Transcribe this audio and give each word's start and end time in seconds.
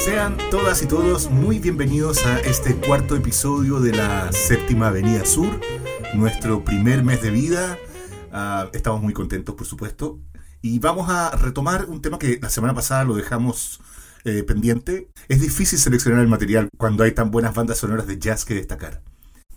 Sean 0.00 0.38
todas 0.50 0.82
y 0.82 0.86
todos 0.86 1.30
muy 1.30 1.58
bienvenidos 1.58 2.24
a 2.24 2.38
este 2.38 2.74
cuarto 2.74 3.16
episodio 3.16 3.80
de 3.80 3.92
la 3.92 4.32
Séptima 4.32 4.88
Avenida 4.88 5.26
Sur, 5.26 5.60
nuestro 6.14 6.64
primer 6.64 7.04
mes 7.04 7.20
de 7.20 7.30
vida. 7.30 7.76
Ah, 8.32 8.70
estamos 8.72 9.02
muy 9.02 9.12
contentos, 9.12 9.54
por 9.54 9.66
supuesto. 9.66 10.18
Y 10.62 10.78
vamos 10.78 11.10
a 11.10 11.36
retomar 11.36 11.84
un 11.84 12.00
tema 12.00 12.18
que 12.18 12.38
la 12.40 12.48
semana 12.48 12.72
pasada 12.72 13.04
lo 13.04 13.14
dejamos 13.14 13.82
eh, 14.24 14.42
pendiente. 14.42 15.10
Es 15.28 15.42
difícil 15.42 15.78
seleccionar 15.78 16.22
el 16.22 16.28
material 16.28 16.70
cuando 16.78 17.04
hay 17.04 17.12
tan 17.12 17.30
buenas 17.30 17.54
bandas 17.54 17.76
sonoras 17.76 18.06
de 18.06 18.18
jazz 18.18 18.46
que 18.46 18.54
destacar. 18.54 19.02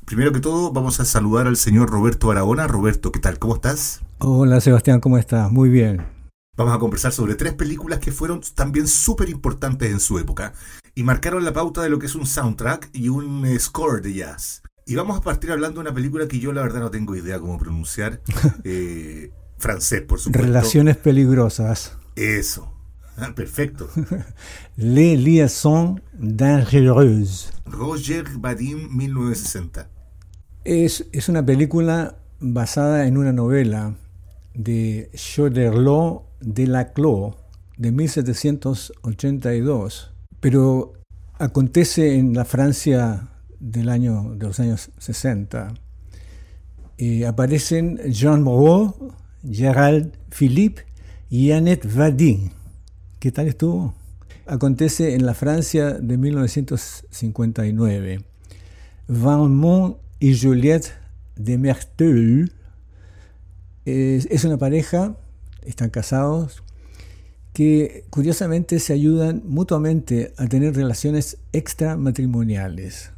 Primero 0.03 0.33
que 0.33 0.41
todo, 0.41 0.73
vamos 0.73 0.99
a 0.99 1.05
saludar 1.05 1.47
al 1.47 1.55
señor 1.55 1.89
Roberto 1.89 2.29
Aragona. 2.29 2.67
Roberto, 2.67 3.13
¿qué 3.13 3.21
tal? 3.21 3.39
¿Cómo 3.39 3.55
estás? 3.55 4.01
Hola 4.17 4.59
Sebastián, 4.59 4.99
¿cómo 4.99 5.17
estás? 5.17 5.49
Muy 5.49 5.69
bien. 5.69 6.22
Vamos 6.55 6.75
a 6.75 6.77
conversar 6.77 7.11
sobre 7.11 7.33
tres 7.33 7.55
películas 7.55 7.97
que 7.97 8.11
fueron 8.11 8.41
también 8.53 8.87
súper 8.87 9.27
importantes 9.29 9.91
en 9.91 9.99
su 9.99 10.19
época 10.19 10.53
y 10.93 11.01
marcaron 11.01 11.43
la 11.43 11.51
pauta 11.51 11.81
de 11.81 11.89
lo 11.89 11.97
que 11.97 12.05
es 12.05 12.13
un 12.13 12.27
soundtrack 12.27 12.91
y 12.93 13.09
un 13.09 13.43
eh, 13.43 13.57
score 13.59 14.03
de 14.03 14.13
jazz. 14.13 14.61
Y 14.85 14.93
vamos 14.93 15.17
a 15.17 15.21
partir 15.21 15.51
hablando 15.51 15.81
de 15.81 15.87
una 15.87 15.95
película 15.95 16.27
que 16.27 16.37
yo 16.37 16.53
la 16.53 16.61
verdad 16.61 16.81
no 16.81 16.91
tengo 16.91 17.15
idea 17.15 17.39
cómo 17.39 17.57
pronunciar. 17.57 18.21
Eh, 18.65 19.31
francés, 19.57 20.01
por 20.01 20.19
supuesto. 20.19 20.45
Relaciones 20.45 20.95
peligrosas. 20.97 21.97
Eso. 22.15 22.71
Ah, 23.17 23.33
perfecto. 23.33 23.89
Les 24.75 25.19
liaisons 25.19 26.01
dangereuses. 26.13 27.51
Roger 27.65 28.25
Vadim, 28.37 28.95
1960. 28.95 29.89
Es, 30.65 31.07
es 31.11 31.29
una 31.29 31.43
película 31.43 32.19
basada 32.39 33.07
en 33.07 33.17
una 33.17 33.33
novela 33.33 33.95
de 34.53 35.09
Choderlos 35.15 36.21
de 36.43 36.67
Laclos 36.67 37.35
de 37.77 37.91
1782, 37.91 40.11
pero 40.39 40.93
acontece 41.39 42.15
en 42.15 42.33
la 42.33 42.45
Francia 42.45 43.27
del 43.59 43.89
año, 43.89 44.35
de 44.35 44.45
los 44.47 44.59
años 44.59 44.89
60. 44.99 45.73
Eh, 46.97 47.25
aparecen 47.25 47.97
Jean 48.11 48.43
Moreau, 48.43 48.93
Gérald 49.49 50.11
Philippe 50.29 50.83
y 51.29 51.51
Annette 51.51 51.91
Vadin. 51.91 52.51
¿Qué 53.19 53.31
tal 53.31 53.47
estuvo? 53.47 53.95
Acontece 54.45 55.15
en 55.15 55.25
la 55.25 55.33
Francia 55.33 55.93
de 55.93 56.17
1959. 56.17 58.19
Valmont 59.07 59.95
y 60.19 60.37
Juliette 60.37 60.91
de 61.35 61.57
Merteuil 61.57 62.51
es, 63.85 64.27
es 64.29 64.43
una 64.43 64.57
pareja, 64.57 65.15
están 65.65 65.89
casados, 65.89 66.63
que 67.53 68.05
curiosamente 68.09 68.79
se 68.79 68.93
ayudan 68.93 69.43
mutuamente 69.45 70.33
a 70.37 70.47
tener 70.47 70.75
relaciones 70.75 71.37
extramatrimoniales. 71.51 73.11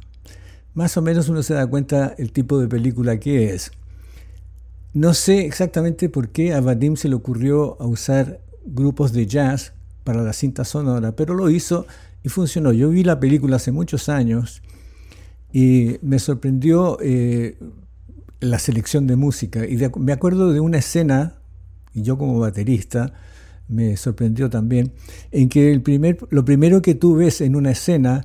Más 0.74 0.96
o 0.96 1.02
menos 1.02 1.28
uno 1.28 1.42
se 1.42 1.54
da 1.54 1.66
cuenta 1.66 2.14
el 2.18 2.32
tipo 2.32 2.58
de 2.58 2.68
película 2.68 3.18
que 3.18 3.54
es. 3.54 3.70
No 4.92 5.14
sé 5.14 5.46
exactamente 5.46 6.08
por 6.08 6.28
qué 6.28 6.52
a 6.52 6.60
Vadim 6.60 6.96
se 6.96 7.08
le 7.08 7.14
ocurrió 7.14 7.80
a 7.80 7.86
usar 7.86 8.40
grupos 8.64 9.12
de 9.12 9.26
jazz 9.26 9.72
para 10.04 10.22
la 10.22 10.32
cinta 10.32 10.64
sonora, 10.64 11.12
pero 11.12 11.34
lo 11.34 11.48
hizo 11.50 11.86
y 12.22 12.28
funcionó. 12.28 12.72
Yo 12.72 12.90
vi 12.90 13.04
la 13.04 13.20
película 13.20 13.56
hace 13.56 13.72
muchos 13.72 14.08
años 14.08 14.62
y 15.52 15.96
me 16.02 16.18
sorprendió 16.18 16.98
eh, 17.00 17.56
la 18.40 18.58
selección 18.58 19.06
de 19.06 19.16
música. 19.16 19.66
Y 19.66 19.78
me 19.98 20.12
acuerdo 20.12 20.52
de 20.52 20.60
una 20.60 20.78
escena, 20.78 21.35
y 21.96 22.02
yo 22.02 22.18
como 22.18 22.38
baterista, 22.38 23.12
me 23.68 23.96
sorprendió 23.96 24.48
también, 24.50 24.92
en 25.32 25.48
que 25.48 25.72
el 25.72 25.80
primer, 25.82 26.18
lo 26.30 26.44
primero 26.44 26.82
que 26.82 26.94
tú 26.94 27.16
ves 27.16 27.40
en 27.40 27.56
una 27.56 27.70
escena 27.72 28.24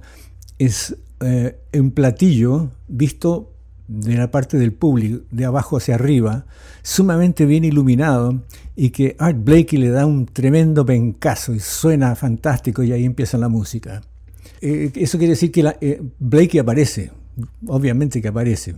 es 0.59 0.95
eh, 1.21 1.57
un 1.73 1.91
platillo 1.91 2.69
visto 2.89 3.53
de 3.87 4.15
la 4.15 4.29
parte 4.29 4.57
del 4.57 4.73
público, 4.73 5.23
de 5.31 5.45
abajo 5.45 5.77
hacia 5.77 5.95
arriba, 5.95 6.45
sumamente 6.83 7.45
bien 7.45 7.63
iluminado, 7.63 8.43
y 8.75 8.89
que 8.89 9.15
Art 9.19 9.37
Blakey 9.41 9.79
le 9.79 9.89
da 9.89 10.05
un 10.05 10.25
tremendo 10.25 10.85
pencazo 10.85 11.53
y 11.53 11.59
suena 11.59 12.15
fantástico 12.15 12.83
y 12.83 12.91
ahí 12.91 13.05
empieza 13.05 13.37
la 13.37 13.47
música. 13.49 14.01
Eh, 14.59 14.91
eso 14.95 15.17
quiere 15.17 15.31
decir 15.31 15.51
que 15.51 15.73
eh, 15.79 16.01
Blakey 16.19 16.59
aparece, 16.59 17.11
obviamente 17.67 18.21
que 18.21 18.27
aparece. 18.27 18.75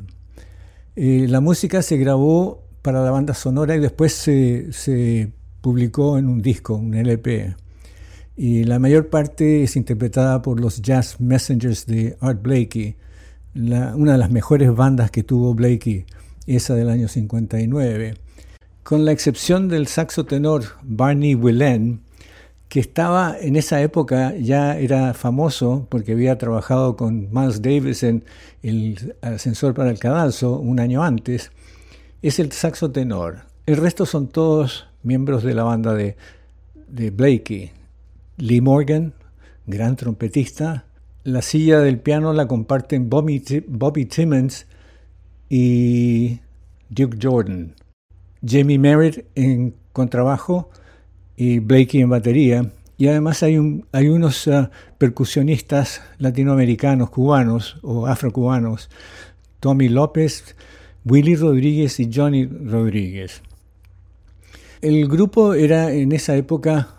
La 0.95 1.41
música 1.41 1.81
se 1.81 1.97
grabó 1.97 2.62
para 2.83 3.01
la 3.01 3.11
banda 3.11 3.33
sonora 3.33 3.75
y 3.75 3.79
después 3.79 4.13
se, 4.13 5.31
publicó 5.61 6.17
en 6.17 6.27
un 6.27 6.41
disco, 6.41 6.75
un 6.75 6.93
LP. 6.93 7.55
Y 8.35 8.65
la 8.65 8.77
mayor 8.77 9.09
parte 9.09 9.63
es 9.63 9.75
interpretada 9.77 10.41
por 10.41 10.59
los 10.59 10.81
Jazz 10.81 11.19
Messengers 11.19 11.85
de 11.85 12.17
Art 12.19 12.41
Blakey, 12.41 12.97
una 13.55 14.11
de 14.11 14.17
las 14.17 14.29
mejores 14.29 14.75
bandas 14.75 15.09
que 15.11 15.23
tuvo 15.23 15.53
Blakey, 15.55 16.05
esa 16.45 16.75
del 16.75 16.89
año 16.89 17.07
59. 17.07 18.15
Con 18.83 19.05
la 19.05 19.13
excepción 19.13 19.69
del 19.69 19.87
saxo 19.87 20.25
tenor 20.25 20.63
Barney 20.83 21.35
Willen, 21.35 22.01
que 22.67 22.81
estaba 22.81 23.37
en 23.39 23.55
esa 23.55 23.81
época, 23.81 24.35
ya 24.35 24.77
era 24.77 25.13
famoso 25.13 25.87
porque 25.89 26.11
había 26.11 26.37
trabajado 26.37 26.97
con 26.97 27.29
Miles 27.31 27.61
Davis 27.61 28.03
en 28.03 28.25
el 28.61 29.15
ascensor 29.21 29.73
para 29.73 29.89
el 29.89 29.99
cadalso 29.99 30.59
un 30.59 30.81
año 30.81 31.01
antes, 31.01 31.51
es 32.23 32.39
el 32.39 32.51
saxo 32.51 32.89
tenor. 32.91 33.41
El 33.65 33.77
resto 33.77 34.05
son 34.05 34.29
todos 34.29 34.87
miembros 35.03 35.43
de 35.43 35.53
la 35.53 35.63
banda 35.63 35.93
de, 35.93 36.15
de 36.87 37.11
Blakey. 37.11 37.71
Lee 38.37 38.61
Morgan, 38.61 39.13
gran 39.67 39.95
trompetista. 39.95 40.85
La 41.23 41.41
silla 41.41 41.79
del 41.79 41.99
piano 41.99 42.33
la 42.33 42.47
comparten 42.47 43.09
Bobby, 43.09 43.43
Bobby 43.67 44.05
Timmons 44.05 44.65
y 45.49 46.39
Duke 46.89 47.17
Jordan. 47.21 47.75
Jamie 48.45 48.79
Merritt 48.79 49.25
en 49.35 49.75
contrabajo 49.91 50.69
y 51.35 51.59
Blakey 51.59 52.01
en 52.01 52.09
batería. 52.09 52.71
Y 52.97 53.07
además 53.07 53.43
hay, 53.43 53.57
un, 53.57 53.85
hay 53.91 54.07
unos 54.07 54.47
uh, 54.47 54.69
percusionistas 54.97 56.01
latinoamericanos, 56.19 57.09
cubanos 57.09 57.77
o 57.81 58.07
afrocubanos, 58.07 58.89
Tommy 59.59 59.89
López, 59.89 60.55
Willy 61.05 61.35
Rodríguez 61.35 61.99
y 61.99 62.09
Johnny 62.13 62.45
Rodríguez. 62.45 63.41
El 64.81 65.07
grupo 65.07 65.53
era 65.53 65.91
en 65.91 66.11
esa 66.11 66.35
época 66.35 66.95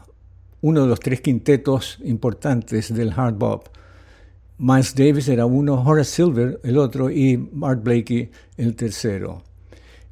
uno 0.60 0.82
de 0.82 0.86
los 0.86 1.00
tres 1.00 1.20
quintetos 1.20 1.98
importantes 2.04 2.94
del 2.94 3.12
hard 3.14 3.34
bop. 3.34 3.68
Miles 4.58 4.94
Davis 4.94 5.28
era 5.28 5.46
uno, 5.46 5.82
Horace 5.82 6.10
Silver 6.10 6.60
el 6.64 6.78
otro 6.78 7.10
y 7.10 7.50
Art 7.62 7.82
Blakey 7.82 8.30
el 8.56 8.74
tercero. 8.74 9.42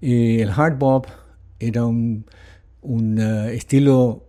Y 0.00 0.40
el 0.40 0.50
hard 0.50 0.78
bop 0.78 1.06
era 1.58 1.84
un, 1.84 2.26
un 2.82 3.18
uh, 3.18 3.48
estilo 3.48 4.24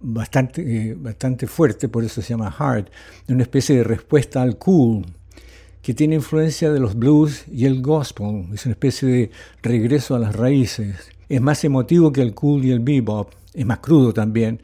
bastante, 0.00 0.62
eh, 0.62 0.94
bastante 0.94 1.46
fuerte, 1.46 1.88
por 1.88 2.04
eso 2.04 2.22
se 2.22 2.30
llama 2.30 2.54
hard, 2.56 2.88
una 3.28 3.42
especie 3.42 3.76
de 3.76 3.84
respuesta 3.84 4.40
al 4.40 4.56
cool, 4.56 5.04
que 5.86 5.94
tiene 5.94 6.16
influencia 6.16 6.72
de 6.72 6.80
los 6.80 6.96
blues 6.96 7.44
y 7.46 7.64
el 7.64 7.80
gospel, 7.80 8.46
es 8.52 8.66
una 8.66 8.72
especie 8.72 9.08
de 9.08 9.30
regreso 9.62 10.16
a 10.16 10.18
las 10.18 10.34
raíces. 10.34 11.12
Es 11.28 11.40
más 11.40 11.62
emotivo 11.62 12.10
que 12.10 12.22
el 12.22 12.34
cool 12.34 12.64
y 12.64 12.72
el 12.72 12.80
bebop, 12.80 13.30
es 13.54 13.64
más 13.64 13.78
crudo 13.78 14.12
también, 14.12 14.60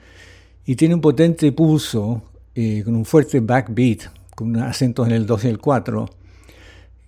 y 0.67 0.75
tiene 0.75 0.97
un 0.97 1.01
potente 1.01 1.53
pulso 1.53 2.25
eh, 2.57 2.83
con 2.85 2.97
un 2.97 3.05
fuerte 3.05 3.39
backbeat, 3.39 4.01
con 4.35 4.57
acentos 4.57 5.07
en 5.07 5.13
el 5.13 5.25
2 5.25 5.45
y 5.45 5.47
el 5.47 5.59
4, 5.59 6.09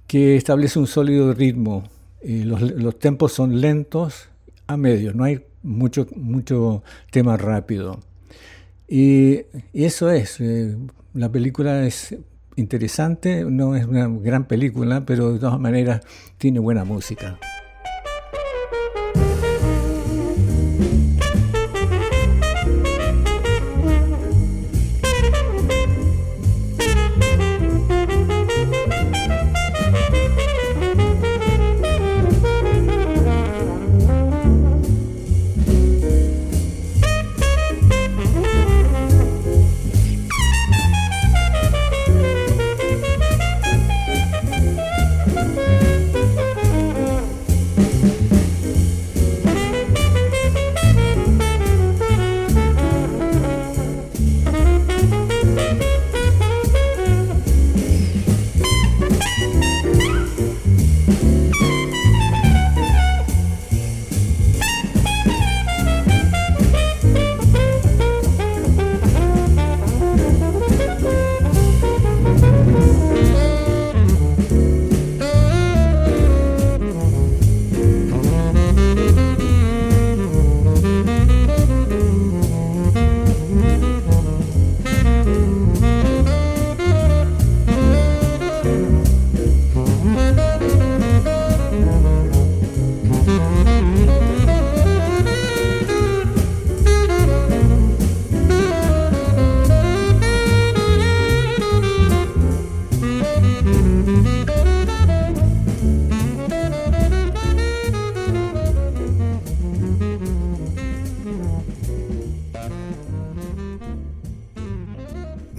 que 0.06 0.36
establece 0.36 0.78
un 0.78 0.86
sólido 0.86 1.34
ritmo. 1.34 1.82
Eh, 2.20 2.44
los, 2.44 2.60
los 2.60 2.96
tempos 3.00 3.32
son 3.32 3.60
lentos 3.60 4.28
a 4.68 4.76
medios, 4.76 5.16
no 5.16 5.24
hay 5.24 5.40
mucho, 5.64 6.06
mucho 6.14 6.84
tema 7.10 7.36
rápido. 7.36 7.98
Y, 8.86 9.40
eso 9.72 10.08
es, 10.08 10.38
eh, 10.38 10.76
la 11.14 11.32
película 11.32 11.84
es 11.84 12.14
interesante, 12.56 13.44
no 13.44 13.76
es 13.76 13.86
una 13.86 14.08
gran 14.08 14.44
película, 14.44 15.04
pero 15.04 15.32
de 15.32 15.38
todas 15.38 15.58
maneras 15.58 16.02
tiene 16.38 16.60
buena 16.60 16.84
música. 16.84 17.38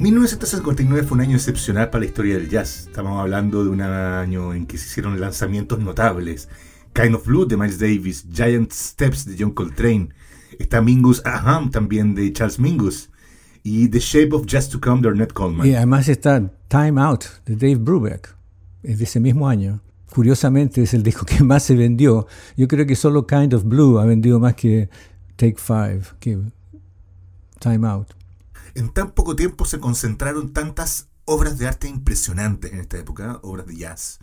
1959 0.05 1.01
fue 1.01 1.15
un 1.15 1.21
año 1.21 1.35
excepcional 1.35 1.89
para 1.89 2.01
la 2.01 2.05
historia 2.05 2.35
del 2.35 2.47
jazz. 2.47 2.81
Estamos 2.85 3.19
hablando 3.19 3.63
de 3.63 3.71
un 3.71 3.81
año 3.81 4.53
en 4.53 4.67
que 4.67 4.77
se 4.77 4.85
hicieron 4.85 5.19
lanzamientos 5.19 5.79
notables. 5.79 6.47
Kind 6.93 7.15
of 7.15 7.25
Blue 7.25 7.47
de 7.47 7.57
Miles 7.57 7.79
Davis, 7.79 8.23
Giant 8.31 8.71
Steps 8.71 9.25
de 9.25 9.35
John 9.39 9.49
Coltrane, 9.49 10.09
está 10.59 10.79
Mingus 10.79 11.23
Aham 11.25 11.71
también 11.71 12.13
de 12.13 12.31
Charles 12.31 12.59
Mingus 12.59 13.09
y 13.63 13.87
The 13.87 13.97
Shape 13.97 14.35
of 14.35 14.45
Just 14.47 14.73
to 14.73 14.79
Come 14.79 15.01
de 15.01 15.07
Ornette 15.07 15.33
Coleman. 15.33 15.65
Y 15.65 15.73
además 15.73 16.07
está 16.07 16.51
Time 16.67 17.01
Out 17.01 17.23
de 17.47 17.55
Dave 17.55 17.77
Brubeck, 17.83 18.35
es 18.83 18.99
de 18.99 19.05
ese 19.05 19.19
mismo 19.19 19.49
año. 19.49 19.81
Curiosamente 20.13 20.83
es 20.83 20.93
el 20.93 21.01
disco 21.01 21.25
que 21.25 21.43
más 21.43 21.63
se 21.63 21.75
vendió. 21.75 22.27
Yo 22.55 22.67
creo 22.67 22.85
que 22.85 22.95
solo 22.95 23.25
Kind 23.25 23.55
of 23.55 23.63
Blue 23.63 23.97
ha 23.97 24.05
vendido 24.05 24.39
más 24.39 24.53
que 24.53 24.87
Take 25.35 25.57
Five, 25.57 26.01
que 26.19 26.37
Time 27.59 27.87
Out 27.87 28.14
en 28.75 28.89
tan 28.89 29.11
poco 29.11 29.35
tiempo 29.35 29.65
se 29.65 29.79
concentraron 29.79 30.53
tantas 30.53 31.07
obras 31.23 31.57
de 31.57 31.67
arte 31.67 31.87
impresionantes 31.87 32.71
en 32.71 32.79
esta 32.79 32.97
época, 32.97 33.39
obras 33.41 33.65
de 33.65 33.77
jazz, 33.77 34.19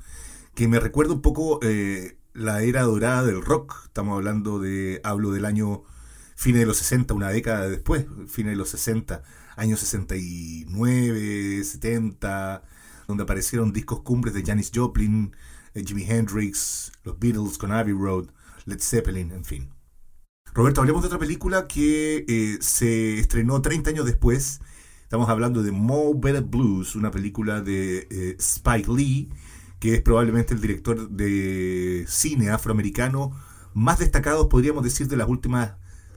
que 0.54 0.68
me 0.68 0.78
recuerda 0.78 1.14
un 1.14 1.22
poco 1.22 1.58
eh, 1.62 2.18
la 2.34 2.62
era 2.62 2.82
dorada 2.82 3.24
del 3.24 3.42
rock. 3.42 3.86
Estamos 3.86 4.16
hablando 4.16 4.58
de, 4.58 5.00
hablo 5.04 5.32
del 5.32 5.46
año 5.46 5.82
fines 6.36 6.60
de 6.60 6.66
los 6.66 6.76
60, 6.78 7.14
una 7.14 7.30
década 7.30 7.68
después, 7.68 8.06
fines 8.28 8.52
de 8.52 8.56
los 8.56 8.68
60, 8.70 9.22
años 9.56 9.80
69, 9.80 11.64
70, 11.64 12.62
donde 13.08 13.22
aparecieron 13.22 13.72
discos 13.72 14.02
cumbres 14.02 14.34
de 14.34 14.44
Janis 14.44 14.70
Joplin, 14.74 15.34
eh, 15.74 15.84
Jimi 15.84 16.04
Hendrix, 16.04 16.92
los 17.04 17.18
Beatles 17.18 17.58
con 17.58 17.72
Abbey 17.72 17.94
Road, 17.94 18.26
Led 18.66 18.80
Zeppelin, 18.80 19.32
en 19.32 19.44
fin. 19.44 19.70
Roberto, 20.54 20.82
hablemos 20.82 21.02
de 21.02 21.06
otra 21.06 21.18
película 21.18 21.66
que 21.66 22.26
eh, 22.28 22.58
se 22.60 23.18
estrenó 23.18 23.62
30 23.62 23.88
años 23.88 24.04
después. 24.04 24.60
Estamos 25.02 25.30
hablando 25.30 25.62
de 25.62 25.72
Mo 25.72 26.12
Better 26.14 26.42
Blues, 26.42 26.94
una 26.94 27.10
película 27.10 27.62
de 27.62 28.06
eh, 28.10 28.36
Spike 28.38 28.92
Lee, 28.92 29.30
que 29.80 29.94
es 29.94 30.02
probablemente 30.02 30.52
el 30.52 30.60
director 30.60 31.08
de 31.08 32.04
cine 32.06 32.50
afroamericano 32.50 33.32
más 33.72 33.98
destacado, 33.98 34.50
podríamos 34.50 34.84
decir, 34.84 35.08
de 35.08 35.16
las 35.16 35.26
últimas 35.26 35.72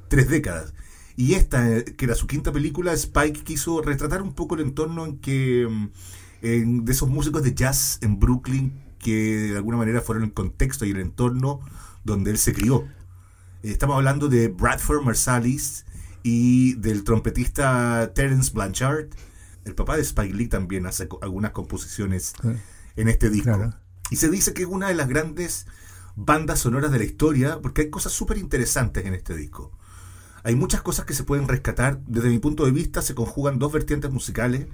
tres 0.09 0.27
décadas. 0.27 0.73
Y 1.15 1.35
esta, 1.35 1.71
eh, 1.71 1.85
que 1.85 2.03
era 2.03 2.15
su 2.15 2.27
quinta 2.27 2.51
película, 2.51 2.91
Spike 2.91 3.41
quiso 3.43 3.81
retratar 3.81 4.21
un 4.21 4.33
poco 4.33 4.55
el 4.55 4.61
entorno 4.61 5.05
en 5.05 5.17
que 5.19 5.65
mm, 5.65 6.83
de 6.83 6.91
esos 6.91 7.07
músicos 7.07 7.41
de 7.41 7.53
jazz 7.55 7.99
en 8.01 8.19
Brooklyn 8.19 8.83
que 8.99 9.13
de 9.51 9.55
alguna 9.55 9.77
manera 9.77 10.01
fueron 10.01 10.25
el 10.25 10.33
contexto 10.33 10.83
y 10.83 10.91
el 10.91 10.99
entorno 10.99 11.61
donde 12.03 12.31
él 12.31 12.37
se 12.37 12.53
crió. 12.53 12.85
Estamos 13.71 13.95
hablando 13.95 14.27
de 14.27 14.47
Bradford 14.47 15.01
Marsalis 15.01 15.85
y 16.21 16.75
del 16.75 17.03
trompetista 17.03 18.11
Terence 18.13 18.51
Blanchard. 18.53 19.07
El 19.63 19.73
papá 19.73 19.95
de 19.95 20.03
Spike 20.03 20.35
Lee 20.35 20.47
también 20.47 20.85
hace 20.85 21.09
algunas 21.23 21.49
composiciones 21.49 22.33
en 22.95 23.07
este 23.07 23.31
disco. 23.31 23.73
Y 24.11 24.17
se 24.17 24.29
dice 24.29 24.53
que 24.53 24.61
es 24.61 24.67
una 24.67 24.89
de 24.89 24.93
las 24.93 25.07
grandes 25.07 25.65
bandas 26.15 26.59
sonoras 26.59 26.91
de 26.91 26.99
la 26.99 27.05
historia 27.05 27.59
porque 27.59 27.81
hay 27.81 27.89
cosas 27.89 28.11
súper 28.11 28.37
interesantes 28.37 29.03
en 29.03 29.15
este 29.15 29.35
disco. 29.35 29.71
Hay 30.43 30.55
muchas 30.55 30.83
cosas 30.83 31.05
que 31.05 31.15
se 31.15 31.23
pueden 31.23 31.47
rescatar. 31.47 31.99
Desde 32.05 32.29
mi 32.29 32.37
punto 32.37 32.65
de 32.65 32.71
vista 32.71 33.01
se 33.01 33.15
conjugan 33.15 33.57
dos 33.57 33.71
vertientes 33.71 34.11
musicales 34.11 34.67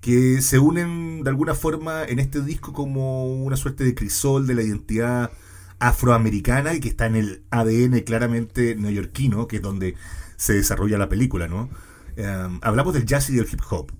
que 0.00 0.42
se 0.42 0.58
unen 0.58 1.22
de 1.22 1.30
alguna 1.30 1.54
forma 1.54 2.02
en 2.02 2.18
este 2.18 2.40
disco 2.40 2.72
como 2.72 3.44
una 3.44 3.56
suerte 3.56 3.84
de 3.84 3.94
crisol 3.94 4.48
de 4.48 4.54
la 4.54 4.62
identidad 4.62 5.30
afroamericana 5.78 6.74
y 6.74 6.80
que 6.80 6.88
está 6.88 7.06
en 7.06 7.16
el 7.16 7.44
ADN 7.50 8.00
claramente 8.00 8.74
neoyorquino, 8.74 9.46
que 9.46 9.56
es 9.56 9.62
donde 9.62 9.94
se 10.36 10.54
desarrolla 10.54 10.98
la 10.98 11.08
película, 11.08 11.48
¿no? 11.48 11.68
Em, 12.16 12.58
hablamos 12.62 12.94
del 12.94 13.06
jazz 13.06 13.28
y 13.30 13.36
del 13.36 13.48
hip 13.50 13.60
hop, 13.70 13.92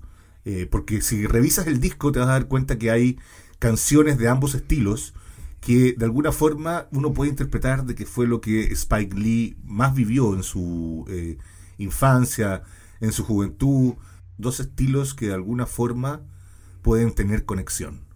eh, 0.45 0.67
porque 0.69 1.01
si 1.01 1.27
revisas 1.27 1.67
el 1.67 1.79
disco 1.79 2.11
te 2.11 2.19
vas 2.19 2.29
a 2.29 2.33
dar 2.33 2.47
cuenta 2.47 2.77
que 2.77 2.91
hay 2.91 3.19
canciones 3.59 4.17
de 4.17 4.27
ambos 4.27 4.55
estilos 4.55 5.13
que 5.61 5.93
de 5.97 6.05
alguna 6.05 6.31
forma 6.31 6.87
uno 6.91 7.13
puede 7.13 7.31
interpretar 7.31 7.85
de 7.85 7.95
que 7.95 8.05
fue 8.05 8.27
lo 8.27 8.41
que 8.41 8.71
Spike 8.73 9.17
Lee 9.17 9.57
más 9.63 9.93
vivió 9.93 10.33
en 10.33 10.43
su 10.43 11.05
eh, 11.09 11.37
infancia, 11.77 12.63
en 13.01 13.11
su 13.11 13.23
juventud, 13.23 13.95
dos 14.37 14.59
estilos 14.59 15.13
que 15.13 15.27
de 15.27 15.33
alguna 15.33 15.65
forma 15.65 16.21
pueden 16.81 17.11
tener 17.13 17.45
conexión. 17.45 18.06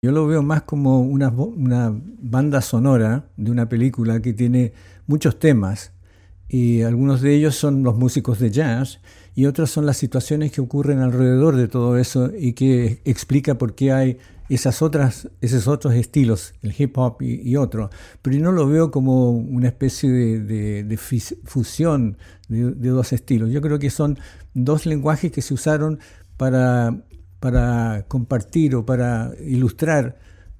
Yo 0.00 0.12
lo 0.12 0.28
veo 0.28 0.44
más 0.44 0.62
como 0.62 1.00
una, 1.00 1.28
una, 1.28 1.92
banda 1.92 2.60
sonora 2.60 3.30
de 3.36 3.50
una 3.50 3.68
película 3.68 4.22
que 4.22 4.32
tiene 4.32 4.72
muchos 5.08 5.40
temas 5.40 5.90
y 6.48 6.82
algunos 6.82 7.20
de 7.20 7.34
ellos 7.34 7.56
son 7.56 7.82
los 7.82 7.96
músicos 7.96 8.38
de 8.38 8.52
jazz 8.52 9.00
y 9.34 9.46
otros 9.46 9.72
son 9.72 9.86
las 9.86 9.96
situaciones 9.96 10.52
que 10.52 10.60
ocurren 10.60 11.00
alrededor 11.00 11.56
de 11.56 11.66
todo 11.66 11.98
eso 11.98 12.30
y 12.32 12.52
que 12.52 13.02
explica 13.04 13.58
por 13.58 13.74
qué 13.74 13.90
hay 13.90 14.18
esas 14.48 14.82
otras, 14.82 15.30
esos 15.40 15.66
otros 15.66 15.94
estilos, 15.94 16.54
el 16.62 16.72
hip 16.78 16.96
hop 16.96 17.20
y, 17.20 17.56
otro. 17.56 17.90
Pero 18.22 18.36
yo 18.36 18.42
no 18.44 18.52
lo 18.52 18.68
veo 18.68 18.92
como 18.92 19.32
una 19.32 19.66
especie 19.66 20.10
de, 20.10 20.96
fusión 21.44 22.18
de 22.48 22.88
dos 22.88 23.12
estilos. 23.12 23.50
Yo 23.50 23.60
creo 23.60 23.80
que 23.80 23.90
son 23.90 24.16
dos 24.54 24.86
lenguajes 24.86 25.32
que 25.32 25.42
se 25.42 25.54
usaron 25.54 25.98
para 26.36 27.02
para 27.40 28.04
compartir 28.08 28.74
o 28.74 28.84
para 28.84 29.32
ilustrar 29.40 30.18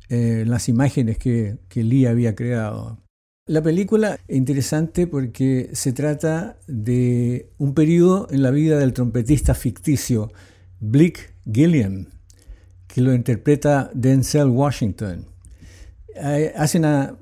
eh, 0.09 0.45
las 0.47 0.69
imágenes 0.69 1.19
que, 1.19 1.59
que 1.69 1.85
Lee 1.85 2.07
había 2.07 2.35
creado. 2.35 2.99
La 3.49 3.63
película 3.63 4.19
es 4.29 4.37
interesante 4.37 5.07
porque 5.07 5.71
se 5.73 5.95
trata 5.95 6.59
de 6.67 7.51
un 7.57 7.73
periodo 7.73 8.29
en 8.31 8.43
la 8.43 8.51
vida 8.51 8.79
del 8.79 8.93
trompetista 8.93 9.55
ficticio 9.55 10.31
Blick 10.81 11.35
Gilliam, 11.51 12.09
que 12.87 13.01
lo 13.01 13.15
interpreta 13.15 13.91
Denzel 13.95 14.49
Washington. 14.49 15.25
Hace 16.57 16.79
una, 16.79 17.17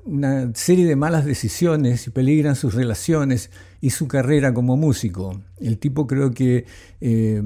serie 0.53 0.85
de 0.85 0.97
malas 0.97 1.23
decisiones 1.23 2.07
y 2.07 2.09
peligran 2.09 2.57
sus 2.57 2.73
relaciones 2.73 3.49
y 3.79 3.91
su 3.91 4.09
carrera 4.09 4.53
como 4.53 4.75
músico. 4.75 5.41
El 5.61 5.77
tipo 5.77 6.07
creo 6.07 6.31
que 6.31 6.65
eh, 6.99 7.41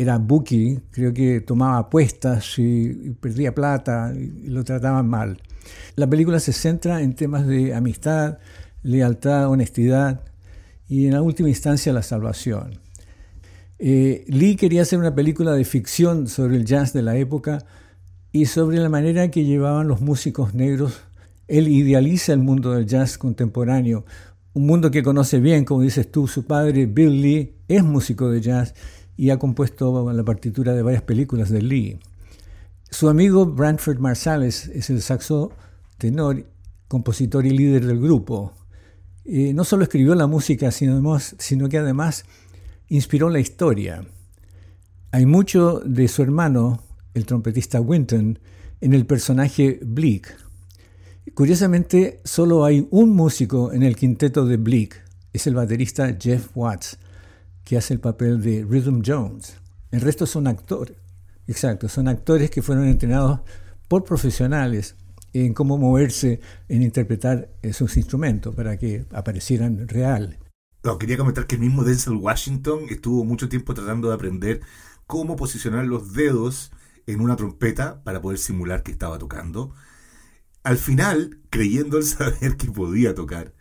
era 0.00 0.18
Buki, 0.18 0.80
creo 0.90 1.12
que 1.12 1.40
tomaba 1.40 1.78
apuestas 1.78 2.58
y, 2.58 3.14
perdía 3.20 3.54
plata 3.54 4.12
y, 4.14 4.48
lo 4.48 4.64
trataban 4.64 5.08
mal. 5.08 5.38
La 5.96 6.08
película 6.08 6.40
se 6.40 6.52
centra 6.52 7.02
en 7.02 7.14
temas 7.14 7.46
de 7.46 7.74
amistad, 7.74 8.38
lealtad, 8.82 9.48
honestidad 9.48 10.22
y 10.88 11.06
en 11.06 11.12
la 11.12 11.22
última 11.22 11.48
instancia 11.48 11.92
la 11.92 12.02
salvación. 12.02 12.80
Eh, 13.78 14.24
Lee 14.28 14.56
quería 14.56 14.82
hacer 14.82 14.98
una 14.98 15.14
película 15.14 15.52
de 15.52 15.64
ficción 15.64 16.26
sobre 16.28 16.56
el 16.56 16.64
jazz 16.64 16.92
de 16.92 17.02
la 17.02 17.16
época 17.16 17.64
y 18.32 18.46
sobre 18.46 18.78
la 18.78 18.88
manera 18.88 19.30
que 19.30 19.44
llevaban 19.44 19.88
los 19.88 20.00
músicos 20.00 20.54
negros. 20.54 21.00
Él 21.46 21.68
idealiza 21.68 22.32
el 22.32 22.38
mundo 22.38 22.72
del 22.72 22.86
jazz 22.86 23.18
contemporáneo, 23.18 24.04
un 24.52 24.66
mundo 24.66 24.90
que 24.90 25.02
conoce 25.02 25.38
bien, 25.38 25.64
como 25.64 25.82
dices 25.82 26.10
tú, 26.10 26.26
su 26.26 26.44
padre 26.44 26.86
Bill 26.86 27.22
Lee 27.22 27.54
es 27.68 27.84
músico 27.84 28.30
de 28.30 28.40
jazz 28.40 28.74
y 29.20 29.28
ha 29.28 29.38
compuesto 29.38 30.10
la 30.14 30.24
partitura 30.24 30.72
de 30.72 30.80
varias 30.80 31.02
películas 31.02 31.50
de 31.50 31.60
Lee. 31.60 31.98
Su 32.90 33.10
amigo 33.10 33.44
Branford 33.44 33.98
Marsalis 33.98 34.68
es 34.68 34.88
el 34.88 35.02
saxo 35.02 35.52
tenor, 35.98 36.46
compositor 36.88 37.44
y 37.44 37.50
líder 37.50 37.84
del 37.84 38.00
grupo. 38.00 38.54
no 39.26 39.64
solo 39.64 39.82
escribió 39.82 40.14
la 40.14 40.26
música, 40.26 40.70
sino, 40.70 41.18
sino 41.20 41.68
que 41.68 41.76
además 41.76 42.24
inspiró 42.88 43.28
la 43.28 43.40
historia. 43.40 44.06
Hay 45.10 45.26
mucho 45.26 45.80
de 45.80 46.08
su 46.08 46.22
hermano, 46.22 46.82
el 47.12 47.26
trompetista 47.26 47.78
Winton, 47.78 48.38
en 48.80 48.94
el 48.94 49.04
personaje 49.04 49.80
Bleak. 49.82 50.34
Curiosamente, 51.34 52.22
solo 52.24 52.64
hay 52.64 52.88
un 52.90 53.10
músico 53.10 53.70
en 53.70 53.82
el 53.82 53.96
quinteto 53.96 54.46
de 54.46 54.56
Bleak, 54.56 55.04
es 55.34 55.46
el 55.46 55.56
baterista 55.56 56.16
Jeff 56.18 56.48
Watts, 56.54 56.96
que 57.70 57.76
hace 57.76 57.94
el 57.94 58.00
papel 58.00 58.42
de 58.42 58.66
Rhythm 58.68 59.00
Jones. 59.06 59.56
El 59.92 60.00
resto 60.00 60.26
son 60.26 60.48
actores. 60.48 60.96
Exacto, 61.46 61.88
son 61.88 62.08
actores 62.08 62.50
que 62.50 62.62
fueron 62.62 62.88
entrenados 62.88 63.42
por 63.86 64.02
profesionales 64.02 64.96
en 65.32 65.54
cómo 65.54 65.78
moverse, 65.78 66.40
en 66.68 66.82
interpretar 66.82 67.48
sus 67.72 67.96
instrumentos 67.96 68.56
para 68.56 68.76
que 68.76 69.06
aparecieran 69.12 69.86
real. 69.86 70.40
No, 70.82 70.98
quería 70.98 71.16
comentar 71.16 71.46
que 71.46 71.54
el 71.54 71.60
mismo 71.60 71.84
Denzel 71.84 72.14
Washington 72.14 72.86
estuvo 72.90 73.24
mucho 73.24 73.48
tiempo 73.48 73.72
tratando 73.72 74.08
de 74.08 74.14
aprender 74.14 74.62
cómo 75.06 75.36
posicionar 75.36 75.86
los 75.86 76.12
dedos 76.12 76.72
en 77.06 77.20
una 77.20 77.36
trompeta 77.36 78.02
para 78.02 78.20
poder 78.20 78.40
simular 78.40 78.82
que 78.82 78.90
estaba 78.90 79.16
tocando. 79.18 79.72
Al 80.64 80.76
final, 80.76 81.38
creyendo 81.50 81.98
el 81.98 82.02
saber 82.02 82.56
que 82.56 82.68
podía 82.68 83.14
tocar, 83.14 83.54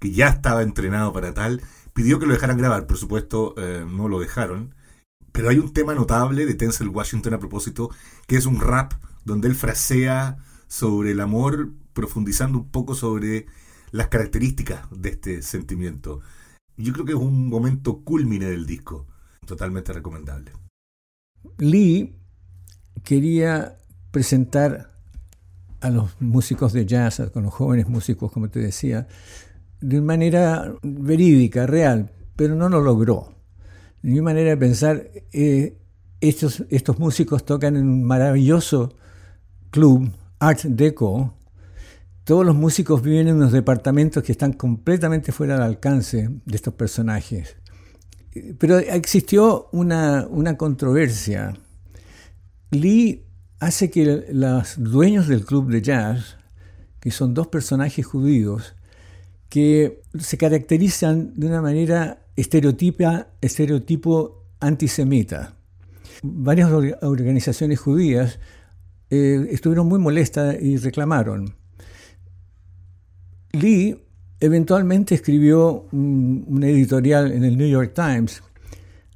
que 0.00 0.10
ya 0.10 0.28
estaba 0.28 0.60
entrenado 0.60 1.14
para 1.14 1.32
tal, 1.32 1.62
pidió 1.94 2.18
que 2.18 2.26
lo 2.26 2.34
dejaran 2.34 2.58
grabar, 2.58 2.86
por 2.86 2.98
supuesto 2.98 3.54
eh, 3.56 3.86
no 3.88 4.08
lo 4.08 4.20
dejaron. 4.20 4.74
Pero 5.32 5.48
hay 5.48 5.58
un 5.58 5.72
tema 5.72 5.94
notable 5.94 6.46
de 6.46 6.54
Denzel 6.54 6.88
Washington 6.88 7.34
a 7.34 7.38
propósito, 7.38 7.90
que 8.26 8.36
es 8.36 8.46
un 8.46 8.60
rap 8.60 8.92
donde 9.24 9.48
él 9.48 9.54
frasea 9.54 10.36
sobre 10.68 11.12
el 11.12 11.20
amor, 11.20 11.70
profundizando 11.92 12.58
un 12.58 12.68
poco 12.68 12.94
sobre 12.94 13.46
las 13.90 14.08
características 14.08 14.86
de 14.90 15.08
este 15.10 15.42
sentimiento. 15.42 16.20
Yo 16.76 16.92
creo 16.92 17.04
que 17.04 17.12
es 17.12 17.18
un 17.18 17.48
momento 17.48 18.02
culmine 18.02 18.46
del 18.46 18.66
disco, 18.66 19.06
totalmente 19.46 19.92
recomendable. 19.92 20.52
Lee 21.58 22.16
quería 23.02 23.78
presentar 24.10 24.92
a 25.80 25.90
los 25.90 26.20
músicos 26.20 26.72
de 26.72 26.86
jazz, 26.86 27.22
con 27.32 27.42
los 27.42 27.52
jóvenes 27.52 27.88
músicos, 27.88 28.32
como 28.32 28.48
te 28.48 28.58
decía, 28.58 29.06
de 29.80 30.00
manera 30.00 30.74
verídica, 30.82 31.66
real, 31.66 32.12
pero 32.36 32.54
no 32.54 32.68
lo 32.68 32.80
logró. 32.80 33.34
Mi 34.02 34.20
manera 34.20 34.50
de 34.50 34.56
pensar, 34.56 35.10
eh, 35.32 35.78
estos, 36.20 36.64
estos 36.70 36.98
músicos 36.98 37.44
tocan 37.44 37.76
en 37.76 37.88
un 37.88 38.04
maravilloso 38.04 38.94
club, 39.70 40.10
Art 40.38 40.62
Deco. 40.62 41.34
Todos 42.24 42.46
los 42.46 42.54
músicos 42.54 43.02
viven 43.02 43.28
en 43.28 43.36
unos 43.36 43.52
departamentos 43.52 44.22
que 44.22 44.32
están 44.32 44.52
completamente 44.52 45.32
fuera 45.32 45.54
del 45.54 45.64
alcance 45.64 46.30
de 46.44 46.56
estos 46.56 46.74
personajes. 46.74 47.56
Pero 48.58 48.78
existió 48.78 49.68
una, 49.72 50.26
una 50.28 50.56
controversia. 50.56 51.54
Lee 52.70 53.26
hace 53.60 53.90
que 53.90 54.26
los 54.30 54.74
dueños 54.78 55.28
del 55.28 55.44
club 55.44 55.70
de 55.70 55.82
jazz, 55.82 56.36
que 57.00 57.10
son 57.10 57.34
dos 57.34 57.48
personajes 57.48 58.04
judíos, 58.04 58.74
que 59.48 60.02
se 60.18 60.36
caracterizan 60.36 61.32
de 61.34 61.46
una 61.46 61.62
manera 61.62 62.26
estereotipa, 62.36 63.28
estereotipo 63.40 64.44
antisemita. 64.60 65.54
Varias 66.22 66.70
organizaciones 67.02 67.78
judías 67.78 68.38
eh, 69.10 69.46
estuvieron 69.50 69.86
muy 69.86 69.98
molestas 69.98 70.56
y 70.60 70.76
reclamaron. 70.78 71.54
Lee 73.52 73.96
eventualmente 74.40 75.14
escribió 75.14 75.86
un, 75.92 76.44
un 76.48 76.64
editorial 76.64 77.32
en 77.32 77.44
el 77.44 77.56
New 77.56 77.68
York 77.68 77.92
Times 77.94 78.42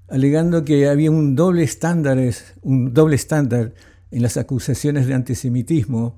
alegando 0.08 0.64
que 0.64 0.88
había 0.88 1.10
un 1.10 1.34
doble 1.36 1.62
estándar, 1.62 2.18
un 2.62 2.94
doble 2.94 3.16
estándar 3.16 3.74
en 4.10 4.22
las 4.22 4.36
acusaciones 4.36 5.06
de 5.06 5.14
antisemitismo 5.14 6.16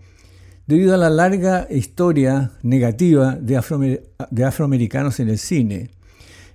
debido 0.71 0.95
a 0.95 0.99
la 0.99 1.11
larga 1.11 1.67
historia 1.69 2.53
negativa 2.63 3.35
de, 3.35 3.57
afroamericanos 3.57 5.19
en 5.19 5.29
el 5.29 5.39
cine. 5.39 5.91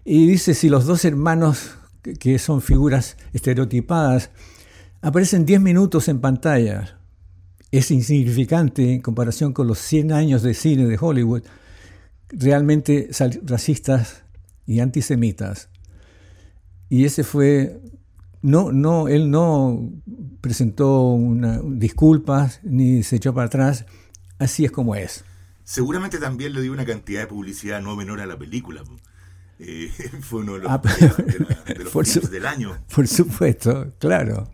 Y 0.06 0.26
dice, 0.26 0.54
si 0.54 0.70
los 0.70 0.86
dos 0.86 1.04
hermanos, 1.04 1.76
que 2.18 2.40
son 2.40 2.62
figuras 2.62 3.18
estereotipadas, 3.34 4.30
aparecen 5.02 5.46
10 5.46 5.60
minutos 5.60 6.08
en 6.08 6.22
pantalla, 6.22 6.98
es 7.72 7.92
insignificante 7.92 8.94
en 8.94 9.02
comparación 9.02 9.52
con 9.52 9.68
los 9.68 9.80
100 9.80 10.14
años 10.14 10.44
de 10.44 10.54
cine 10.54 10.86
de 10.86 10.98
Hollywood, 10.98 11.44
realmente 12.30 13.10
racistas 13.44 14.24
y 14.66 14.80
antisemitas. 14.80 15.68
Y 16.88 17.04
ese 17.04 17.26
fue 17.26 17.82
no, 18.42 18.72
no, 18.72 19.10
él 19.10 19.30
no 19.30 19.90
presentó 20.40 21.10
una, 21.10 21.60
disculpas 21.66 22.62
ni 22.64 23.04
se 23.04 23.18
echó 23.18 23.34
para 23.34 23.48
atrás. 23.48 23.86
Así 24.40 24.66
es 24.66 24.72
como 24.72 24.96
es. 24.96 25.24
Seguramente 25.64 26.20
también 26.20 26.54
le 26.54 26.62
dio 26.62 26.72
una 26.72 26.86
cantidad 26.86 27.22
de 27.22 27.28
publicidad 27.28 27.82
no 27.82 27.96
menor 27.96 28.22
a 28.22 28.26
la 28.26 28.38
película. 28.38 28.84
Eh, 29.60 29.92
fue 30.22 30.42
uno 30.42 30.54
de 30.54 30.60
los, 30.60 30.72
ah, 30.72 30.82
del 32.32 32.46
año. 32.46 32.78
Por 32.96 33.08
supuesto, 33.08 33.94
claro. 34.00 34.50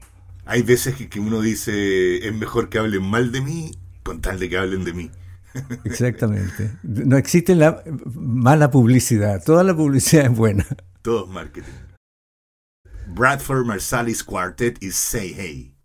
Hay 0.46 0.64
veces 0.64 0.96
que, 0.96 1.10
que, 1.10 1.20
uno 1.20 1.42
dice, 1.42 2.28
es 2.28 2.34
mejor 2.34 2.70
que 2.70 2.80
hablen 2.80 3.04
mal 3.04 3.32
de 3.32 3.42
mí 3.42 3.72
con 4.04 4.22
tal 4.22 4.40
de 4.40 4.50
que 4.50 4.58
hablen 4.58 4.84
de 4.84 4.94
mí. 4.94 5.12
Exactamente. 5.84 6.72
No 6.84 7.18
existe 7.18 7.56
la 7.56 7.84
mala 8.16 8.72
publicidad. 8.72 9.44
Toda 9.44 9.64
la 9.64 9.76
publicidad 9.76 10.26
es 10.26 10.38
buena. 10.38 10.66
Todo 11.02 11.26
es 11.26 11.32
marketing. 11.32 11.72
Bradford 13.08 13.66
Marsalis 13.66 14.24
Quartet 14.24 14.82
is 14.82 14.96
Say 14.96 15.34
Hey. 15.34 15.76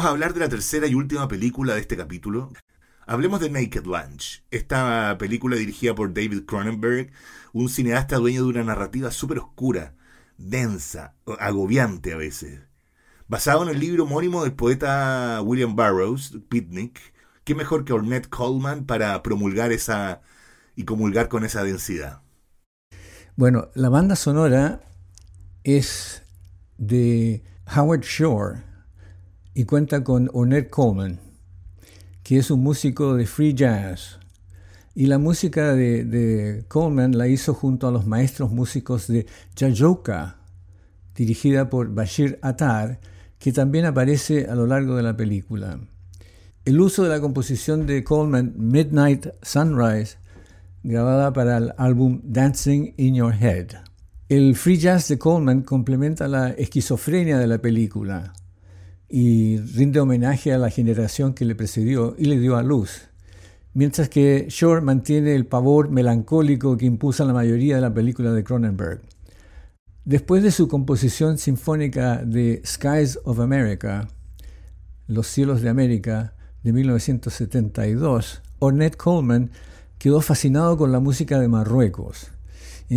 Vamos 0.00 0.08
a 0.08 0.14
hablar 0.14 0.32
de 0.32 0.40
la 0.40 0.48
tercera 0.48 0.86
y 0.86 0.94
última 0.94 1.28
película 1.28 1.74
de 1.74 1.82
este 1.82 1.94
capítulo. 1.94 2.50
Hablemos 3.06 3.38
de 3.38 3.50
Naked 3.50 3.84
Lunch, 3.84 4.42
esta 4.50 5.18
película 5.18 5.56
dirigida 5.56 5.94
por 5.94 6.14
David 6.14 6.46
Cronenberg, 6.46 7.12
un 7.52 7.68
cineasta 7.68 8.16
dueño 8.16 8.44
de 8.44 8.48
una 8.48 8.64
narrativa 8.64 9.10
súper 9.10 9.40
oscura, 9.40 9.94
densa, 10.38 11.16
agobiante 11.38 12.14
a 12.14 12.16
veces. 12.16 12.60
Basado 13.28 13.62
en 13.62 13.68
el 13.68 13.78
libro 13.78 14.04
homónimo 14.04 14.42
del 14.42 14.54
poeta 14.54 15.38
William 15.44 15.76
Burroughs, 15.76 16.38
Picnic, 16.48 16.98
qué 17.44 17.54
mejor 17.54 17.84
que 17.84 17.92
Ornette 17.92 18.30
Coleman 18.30 18.86
para 18.86 19.22
promulgar 19.22 19.70
esa 19.70 20.22
y 20.76 20.84
comulgar 20.84 21.28
con 21.28 21.44
esa 21.44 21.62
densidad. 21.62 22.22
Bueno, 23.36 23.68
la 23.74 23.90
banda 23.90 24.16
sonora 24.16 24.80
es 25.62 26.22
de 26.78 27.44
Howard 27.76 28.00
Shore, 28.00 28.69
y 29.54 29.64
cuenta 29.64 30.04
con 30.04 30.30
Ornette 30.32 30.70
Coleman, 30.70 31.18
que 32.22 32.38
es 32.38 32.50
un 32.50 32.62
músico 32.62 33.14
de 33.14 33.26
free 33.26 33.54
jazz. 33.54 34.18
Y 34.94 35.06
la 35.06 35.18
música 35.18 35.74
de, 35.74 36.64
Coleman 36.68 37.16
la 37.16 37.28
hizo 37.28 37.54
junto 37.54 37.88
a 37.88 37.90
los 37.90 38.06
maestros 38.06 38.50
músicos 38.50 39.06
de 39.06 39.26
Jajoka, 39.58 40.36
dirigida 41.14 41.70
por 41.70 41.92
Bashir 41.92 42.38
Attar, 42.42 43.00
que 43.38 43.52
también 43.52 43.84
aparece 43.86 44.46
a 44.46 44.54
lo 44.54 44.66
largo 44.66 44.96
de 44.96 45.02
la 45.02 45.16
película. 45.16 45.80
El 46.64 46.80
uso 46.80 47.02
de 47.02 47.08
la 47.08 47.20
composición 47.20 47.86
de 47.86 48.04
Coleman, 48.04 48.54
Midnight 48.56 49.28
Sunrise, 49.42 50.18
grabada 50.82 51.32
para 51.32 51.56
el 51.56 51.72
álbum 51.78 52.20
Dancing 52.22 52.92
in 52.96 53.14
Your 53.14 53.34
Head. 53.34 53.68
El 54.28 54.54
free 54.54 54.76
jazz 54.76 55.08
de 55.08 55.18
Coleman 55.18 55.62
complementa 55.62 56.28
la 56.28 56.50
esquizofrenia 56.50 57.38
de 57.38 57.46
la 57.46 57.58
película 57.58 58.34
y 59.10 59.58
rinde 59.58 59.98
homenaje 59.98 60.52
a 60.52 60.58
la 60.58 60.70
generación 60.70 61.34
que 61.34 61.44
le 61.44 61.56
precedió 61.56 62.14
y 62.16 62.26
le 62.26 62.38
dio 62.38 62.56
a 62.56 62.62
luz, 62.62 63.08
mientras 63.74 64.08
que 64.08 64.46
Shore 64.48 64.80
mantiene 64.80 65.34
el 65.34 65.46
pavor 65.46 65.90
melancólico 65.90 66.76
que 66.76 66.86
impuso 66.86 67.24
la 67.24 67.32
mayoría 67.32 67.74
de 67.74 67.80
la 67.80 67.92
película 67.92 68.32
de 68.32 68.44
Cronenberg. 68.44 69.00
Después 70.04 70.42
de 70.42 70.52
su 70.52 70.68
composición 70.68 71.38
sinfónica 71.38 72.24
de 72.24 72.62
Skies 72.64 73.18
of 73.24 73.40
America, 73.40 74.08
Los 75.08 75.26
cielos 75.26 75.60
de 75.60 75.68
América, 75.68 76.34
de 76.62 76.72
1972, 76.72 78.42
Ornette 78.60 78.96
Coleman 78.96 79.50
quedó 79.98 80.20
fascinado 80.20 80.76
con 80.76 80.92
la 80.92 81.00
música 81.00 81.40
de 81.40 81.48
Marruecos 81.48 82.30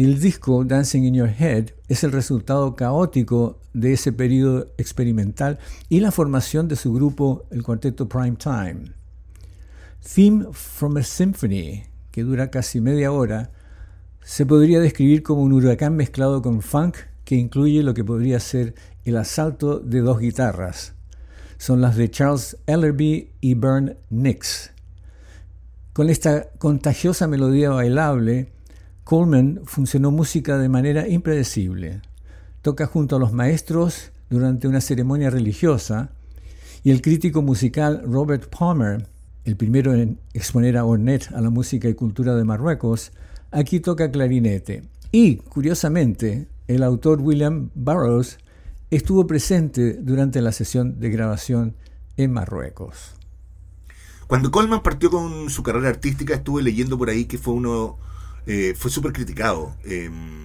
el 0.01 0.19
disco 0.19 0.63
Dancing 0.63 1.03
in 1.03 1.13
Your 1.13 1.29
Head 1.29 1.67
es 1.87 2.03
el 2.03 2.11
resultado 2.11 2.75
caótico 2.75 3.59
de 3.73 3.93
ese 3.93 4.11
periodo 4.11 4.73
experimental 4.77 5.59
y 5.87 5.99
la 5.99 6.11
formación 6.11 6.67
de 6.67 6.75
su 6.75 6.91
grupo, 6.91 7.45
el 7.51 7.61
cuarteto 7.61 8.09
Prime 8.09 8.35
Time. 8.37 8.85
Theme 10.01 10.47
from 10.51 10.97
a 10.97 11.03
Symphony, 11.03 11.83
que 12.09 12.23
dura 12.23 12.49
casi 12.49 12.81
media 12.81 13.11
hora, 13.11 13.51
se 14.23 14.47
podría 14.47 14.79
describir 14.79 15.21
como 15.21 15.43
un 15.43 15.53
huracán 15.53 15.95
mezclado 15.95 16.41
con 16.41 16.63
funk 16.63 16.97
que 17.23 17.35
incluye 17.35 17.83
lo 17.83 17.93
que 17.93 18.03
podría 18.03 18.39
ser 18.39 18.73
el 19.05 19.15
asalto 19.15 19.79
de 19.79 19.99
dos 19.99 20.19
guitarras. 20.19 20.93
Son 21.57 21.81
las 21.81 21.95
de 21.95 22.09
Charles 22.09 22.57
Ellerby 22.65 23.29
y 23.41 23.53
Bern 23.53 23.95
Nix. 24.09 24.71
Con 25.93 26.09
esta 26.09 26.49
contagiosa 26.57 27.27
melodía 27.27 27.69
bailable, 27.69 28.53
Coleman 29.03 29.61
funcionó 29.65 30.11
música 30.11 30.57
de 30.57 30.69
manera 30.69 31.07
impredecible. 31.07 32.01
Toca 32.61 32.85
junto 32.85 33.15
a 33.15 33.19
los 33.19 33.33
maestros 33.33 34.11
durante 34.29 34.67
una 34.67 34.81
ceremonia 34.81 35.29
religiosa 35.29 36.11
y 36.83 36.91
el 36.91 37.01
crítico 37.01 37.41
musical 37.41 38.01
Robert 38.05 38.49
Palmer, 38.49 39.07
el 39.45 39.57
primero 39.57 39.93
en 39.93 40.19
exponer 40.33 40.77
a 40.77 40.85
Ornette 40.85 41.31
a 41.33 41.41
la 41.41 41.49
música 41.49 41.89
y 41.89 41.93
cultura 41.93 42.35
de 42.35 42.43
Marruecos, 42.43 43.11
aquí 43.51 43.79
toca 43.79 44.11
clarinete. 44.11 44.83
Y, 45.11 45.35
curiosamente, 45.35 46.47
el 46.67 46.83
autor 46.83 47.21
William 47.21 47.69
Burroughs 47.75 48.37
estuvo 48.89 49.27
presente 49.27 49.93
durante 49.93 50.41
la 50.41 50.51
sesión 50.51 50.99
de 50.99 51.09
grabación 51.09 51.75
en 52.17 52.31
Marruecos. 52.31 53.15
Cuando 54.27 54.51
Coleman 54.51 54.81
partió 54.81 55.11
con 55.11 55.49
su 55.49 55.61
carrera 55.61 55.89
artística, 55.89 56.33
estuve 56.33 56.63
leyendo 56.63 56.97
por 56.97 57.09
ahí 57.09 57.25
que 57.25 57.37
fue 57.37 57.53
uno, 57.53 57.97
eh, 58.45 58.73
fue 58.77 58.91
súper 58.91 59.13
criticado. 59.13 59.75
Em, 59.83 60.43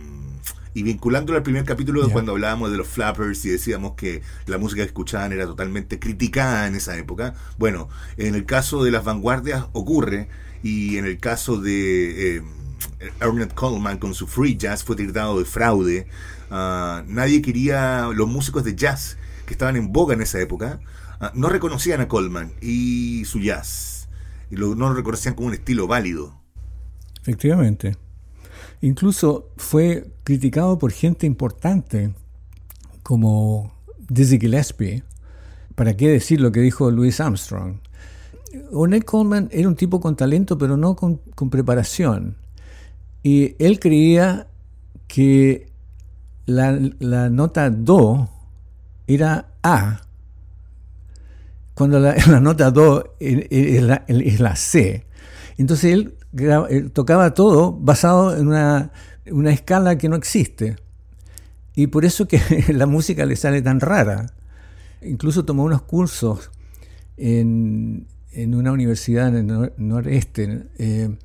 y 0.75 0.83
vinculándolo 0.83 1.37
al 1.37 1.43
primer 1.43 1.65
capítulo 1.65 2.09
cuando 2.11 2.33
hablábamos 2.33 2.71
de 2.71 2.77
los 2.77 2.87
flappers 2.87 3.45
y 3.45 3.49
decíamos 3.49 3.95
que 3.95 4.23
la 4.47 4.59
música 4.59 4.83
que 4.83 4.89
escuchaban 4.89 5.33
era 5.33 5.45
totalmente 5.47 5.99
criticada 5.99 6.69
en 6.69 6.77
esa 6.77 6.97
época. 6.97 7.35
Bueno, 7.59 7.89
en 8.17 8.35
el 8.35 8.45
caso 8.45 8.85
de 8.85 8.93
las 8.93 9.03
vanguardias 9.03 9.67
ocurre 9.73 10.29
y 10.63 10.97
en 10.99 11.07
el 11.07 11.19
caso 11.19 11.61
de 11.61 12.37
eh, 12.37 12.43
Ernest 13.21 13.55
Coleman 13.55 13.99
con 13.99 14.15
su 14.15 14.27
free 14.27 14.57
jazz 14.57 14.85
fue 14.85 14.97
tratado 14.97 15.39
de 15.39 15.45
fraude. 15.45 16.07
Ah, 16.51 17.03
nadie 17.07 17.43
quería, 17.43 18.09
los 18.15 18.29
músicos 18.29 18.65
de 18.65 18.77
jazz 18.77 19.17
que 19.47 19.55
estaban 19.55 19.77
en 19.77 19.93
boga 19.93 20.15
en 20.15 20.23
esa 20.23 20.41
época, 20.41 20.81
ah, 21.21 21.33
no 21.35 21.49
reconocían 21.49 22.01
a 22.01 22.09
Coleman 22.09 22.53
y 22.61 23.25
su 23.25 23.41
jazz. 23.41 24.09
Y 24.51 24.55
no 24.55 24.75
lo 24.75 24.95
reconocían 24.95 25.35
como 25.35 25.49
un 25.49 25.55
estilo 25.55 25.87
válido. 25.87 26.41
Efectivamente. 27.29 27.95
Incluso 28.81 29.51
fue 29.59 30.13
criticado 30.25 30.79
por 30.79 30.93
gente 30.93 31.27
importante 31.27 32.15
como 33.03 33.75
Dizzy 34.09 34.39
Gillespie. 34.41 35.03
¿Para 35.75 35.95
qué 35.95 36.09
decir 36.09 36.41
lo 36.41 36.51
que 36.53 36.61
dijo 36.61 36.91
Louis 36.91 37.21
Armstrong? 37.21 37.81
Ornette 38.73 39.05
Coleman 39.05 39.51
era 39.53 39.69
un 39.69 39.77
tipo 39.77 40.01
con 40.01 40.17
talento, 40.17 40.57
pero 40.57 40.79
no 40.79 40.97
con, 40.97 41.21
preparación. 41.51 42.37
Y 43.23 43.57
él 43.63 43.79
creía 43.79 44.47
que 45.07 45.71
la, 46.47 46.71
nota 47.29 47.69
Do 47.69 48.31
era 49.07 49.49
A, 49.63 50.01
cuando 51.75 52.01
la, 52.01 52.15
nota 52.41 52.71
Do 52.71 53.17
es 53.21 53.83
la, 53.83 54.03
es 54.09 54.41
la 54.41 54.57
C. 54.57 55.05
Entonces 55.59 55.93
él 55.93 56.18
tocaba 56.93 57.35
todo 57.35 57.73
basado 57.73 58.37
en 58.37 58.49
una, 58.49 58.91
escala 59.51 59.99
que 59.99 60.09
no 60.09 60.17
existe. 60.17 60.77
Y 61.75 61.87
por 61.87 62.05
eso 62.05 62.27
que 62.27 62.41
la 62.73 62.87
música 62.87 63.25
le 63.25 63.37
sale 63.37 63.63
tan 63.63 63.81
rara. 63.81 64.27
Incluso 65.03 65.45
tomó 65.45 65.65
unos 65.65 65.83
cursos 65.83 66.51
en, 67.17 68.07
una 68.35 68.73
universidad 68.73 69.37
en 69.37 69.51
el 69.51 69.73
noreste. 69.77 70.67
Eh, 70.79 71.17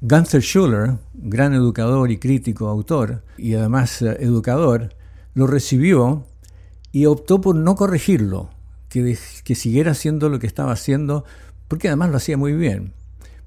Gunther 0.00 0.42
Schuller, 0.42 0.96
gran 1.14 1.54
educador 1.54 2.10
y 2.10 2.18
crítico, 2.18 2.68
autor, 2.68 3.22
y 3.36 3.54
además 3.54 4.00
eh, 4.00 4.16
educador, 4.20 4.94
lo 5.34 5.46
recibió 5.48 6.24
y 6.92 7.06
optó 7.06 7.40
por 7.40 7.56
no 7.56 7.74
corregirlo, 7.74 8.50
que, 8.88 9.18
que 9.42 9.54
siguiera 9.54 9.90
haciendo 9.90 10.28
lo 10.28 10.38
que 10.38 10.46
estaba 10.46 10.72
haciendo, 10.72 11.24
porque 11.66 11.88
además 11.88 12.10
lo 12.10 12.16
hacía 12.16 12.36
muy 12.36 12.52
bien. 12.52 12.92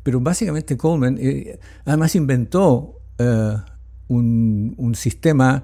Pero 0.04 0.20
básicamente 0.20 0.78
Coleman 0.78 1.18
eh, 1.20 1.60
además 1.86 2.16
inventó 2.16 3.00
eh, 3.18 3.56
un, 4.08 4.94
sistema, 4.96 5.64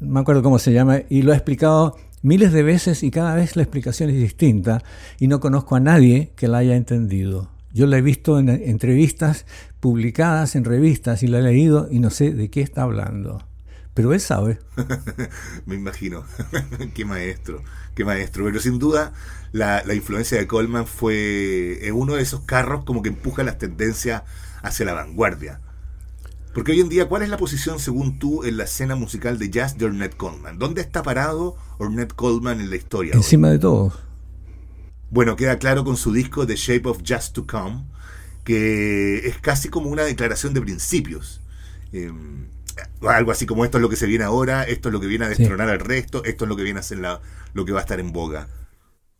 no 0.00 0.10
me 0.12 0.20
acuerdo 0.20 0.42
cómo 0.42 0.58
se 0.58 0.72
llama, 0.72 1.00
y 1.08 1.22
lo 1.22 1.32
ha 1.32 1.36
explicado 1.36 1.96
miles 2.22 2.52
de 2.52 2.62
veces 2.62 3.02
y 3.02 3.10
cada 3.10 3.34
vez 3.34 3.56
la 3.56 3.62
explicación 3.62 4.10
es 4.10 4.16
distinta 4.16 4.82
y 5.18 5.28
no 5.28 5.40
conozco 5.40 5.76
a 5.76 5.80
nadie 5.80 6.32
que 6.36 6.48
la 6.48 6.58
haya 6.58 6.76
entendido. 6.76 7.50
Yo 7.72 7.86
la 7.86 7.98
he 7.98 8.02
visto 8.02 8.38
en 8.38 8.48
entrevistas 8.48 9.46
publicadas 9.80 10.56
en 10.56 10.64
revistas 10.64 11.22
y 11.22 11.28
la 11.28 11.38
he 11.38 11.42
leído 11.42 11.88
y 11.90 12.00
no 12.00 12.10
sé 12.10 12.32
de 12.32 12.50
qué 12.50 12.60
está 12.60 12.82
hablando. 12.82 13.47
Pero 13.98 14.12
él 14.12 14.20
sabe. 14.20 14.60
Me 15.66 15.74
imagino. 15.74 16.22
qué 16.94 17.04
maestro, 17.04 17.64
qué 17.96 18.04
maestro. 18.04 18.44
Pero 18.44 18.60
sin 18.60 18.78
duda 18.78 19.12
la, 19.50 19.82
influencia 19.92 20.38
de 20.38 20.46
Coleman 20.46 20.86
fue 20.86 21.80
uno 21.92 22.14
de 22.14 22.22
esos 22.22 22.42
carros 22.42 22.84
como 22.84 23.02
que 23.02 23.08
empuja 23.08 23.42
las 23.42 23.58
tendencias 23.58 24.22
hacia 24.62 24.86
la 24.86 24.92
vanguardia. 24.92 25.60
Porque 26.54 26.70
hoy 26.70 26.80
en 26.80 26.88
día, 26.88 27.08
¿cuál 27.08 27.22
es 27.22 27.28
la 27.28 27.38
posición, 27.38 27.80
según 27.80 28.20
tú, 28.20 28.44
en 28.44 28.56
la 28.56 28.64
escena 28.64 28.94
musical 28.94 29.36
de 29.36 29.50
jazz 29.50 29.76
de 29.76 29.86
Ornette 29.86 30.16
Coleman? 30.16 30.60
¿Dónde 30.60 30.80
está 30.80 31.02
parado 31.02 31.56
Ornette 31.78 32.14
Coleman 32.14 32.60
en 32.60 32.70
la 32.70 32.76
historia? 32.76 33.14
Encima 33.14 33.50
de 33.50 33.58
todos. 33.58 33.94
Bueno, 35.10 35.34
queda 35.34 35.58
claro 35.58 35.82
con 35.82 35.96
su 35.96 36.12
disco 36.12 36.46
The 36.46 36.54
Shape 36.54 36.88
of 36.88 37.02
Jazz 37.02 37.32
to 37.32 37.48
Come, 37.48 37.82
que 38.44 39.26
es 39.26 39.40
casi 39.40 39.68
como 39.68 39.90
una 39.90 40.04
declaración 40.04 40.54
de 40.54 40.60
principios. 40.60 41.42
Em, 41.90 42.46
algo 43.08 43.30
así 43.30 43.46
como 43.46 43.64
esto 43.64 43.78
es 43.78 43.82
lo 43.82 43.88
que 43.88 43.96
se 43.96 44.06
viene 44.06 44.24
ahora, 44.24 44.64
esto 44.64 44.88
es 44.88 44.92
lo 44.92 45.00
que 45.00 45.06
viene 45.06 45.24
a 45.24 45.28
destronar 45.28 45.68
al 45.68 45.80
resto, 45.80 46.24
esto 46.24 46.44
es 46.44 46.48
lo 46.48 46.56
que 46.56 46.62
viene 46.62 46.80
a 46.80 46.82
ser 46.82 46.98
lo 46.98 47.64
que 47.64 47.72
va 47.72 47.80
a 47.80 47.82
estar 47.82 48.00
en 48.00 48.12
boga. 48.12 48.48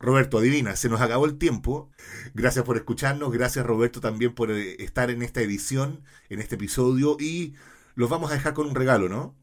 Roberto, 0.01 0.38
adivina, 0.38 0.77
se 0.77 0.88
nos 0.88 1.01
acabó 1.01 1.27
el 1.27 1.38
tiempo. 1.38 1.90
Gracias 2.35 2.64
por 2.64 2.77
escucharnos, 2.77 3.33
gracias 3.33 3.66
Roberto 3.66 4.01
también 4.01 4.35
por 4.35 4.51
eh, 4.51 4.77
estar 4.83 5.11
en 5.11 5.23
esta 5.23 5.40
edición, 5.40 6.03
en 6.29 6.40
este 6.40 6.55
episodio 6.55 7.16
y 7.18 7.55
los 7.94 8.09
vamos 8.09 8.31
a 8.31 8.35
dejar 8.35 8.55
con 8.55 8.68
un 8.68 8.75
regalo, 8.75 9.09
¿no? 9.09 9.35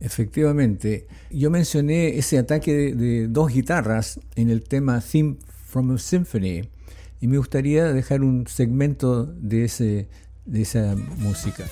Efectivamente, 0.00 1.06
yo 1.30 1.50
mencioné 1.50 2.18
ese 2.18 2.38
ataque 2.38 2.72
de, 2.72 2.94
de 2.94 3.28
dos 3.28 3.52
guitarras 3.52 4.18
en 4.34 4.50
el 4.50 4.64
tema 4.64 5.00
Theme 5.00 5.36
from 5.66 5.92
a 5.92 5.98
Symphony 5.98 6.68
y 7.22 7.28
me 7.28 7.38
gustaría 7.38 7.92
dejar 7.92 8.22
un 8.22 8.48
segmento 8.48 9.26
de, 9.26 9.64
ese, 9.64 10.08
de 10.44 10.62
esa 10.62 10.96
música. 11.18 11.64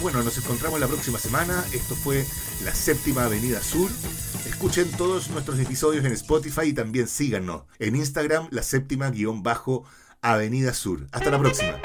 Bueno, 0.00 0.22
nos 0.22 0.36
encontramos 0.38 0.80
la 0.80 0.86
próxima 0.86 1.18
semana. 1.18 1.64
Esto 1.72 1.94
fue 1.94 2.24
la 2.64 2.74
séptima 2.74 3.24
Avenida 3.24 3.62
Sur. 3.62 3.90
Escuchen 4.46 4.90
todos 4.92 5.30
nuestros 5.30 5.58
episodios 5.58 6.04
en 6.04 6.12
Spotify 6.12 6.66
y 6.66 6.72
también 6.72 7.08
síganos 7.08 7.62
en 7.78 7.96
Instagram, 7.96 8.48
la 8.50 8.62
séptima 8.62 9.10
guion 9.10 9.42
bajo 9.42 9.84
Avenida 10.20 10.74
Sur. 10.74 11.06
Hasta 11.12 11.30
la 11.30 11.38
próxima. 11.38 11.80